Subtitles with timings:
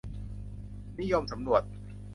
[0.99, 1.63] นิยมสำรวจ